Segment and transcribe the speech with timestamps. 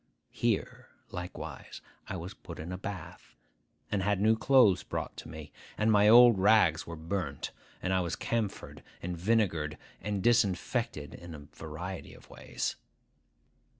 [0.31, 3.35] Here, likewise, I was put in a bath,
[3.91, 7.51] and had new clothes brought to me; and my old rags were burnt,
[7.83, 12.77] and I was camphored and vinegared and disinfected in a variety of ways.